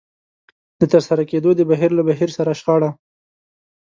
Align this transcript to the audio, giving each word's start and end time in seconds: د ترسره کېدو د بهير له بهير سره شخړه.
د 0.79 0.81
ترسره 0.91 1.23
کېدو 1.31 1.49
د 1.55 1.61
بهير 1.69 1.91
له 1.95 2.03
بهير 2.07 2.29
سره 2.37 2.51
شخړه. 2.59 2.89